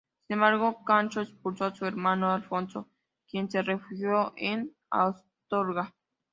Sin 0.27 0.33
embargo, 0.33 0.79
Sancho 0.87 1.21
expulsó 1.21 1.65
a 1.65 1.75
su 1.75 1.85
hermano 1.85 2.31
Alfonso, 2.31 2.89
quien 3.29 3.51
se 3.51 3.61
refugió 3.61 4.33
en 4.35 4.73
Astorga. 4.89 5.93